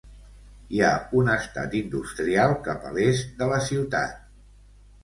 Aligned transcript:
Hi 0.77 0.81
ha 0.87 0.93
un 1.19 1.29
estat 1.35 1.77
industrial 1.81 2.55
cap 2.71 2.89
a 2.89 2.95
l'est 2.99 3.39
de 3.45 3.53
la 3.55 3.63
ciutat. 3.71 4.19